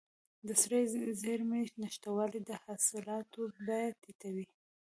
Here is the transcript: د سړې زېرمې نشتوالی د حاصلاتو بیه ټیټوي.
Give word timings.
د 0.47 0.49
سړې 0.61 0.81
زېرمې 1.21 1.61
نشتوالی 1.83 2.39
د 2.45 2.51
حاصلاتو 2.63 3.41
بیه 3.65 3.91
ټیټوي. 4.01 4.45